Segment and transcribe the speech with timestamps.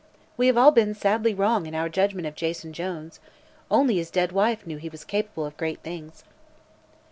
[0.35, 3.19] We have all been sadly wrong in our judgment of Jason Jones.
[3.69, 6.23] Only his dead wife knew he was capable of great things."